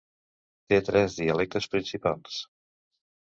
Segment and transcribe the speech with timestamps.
[0.71, 2.39] Té tres dialectes principals.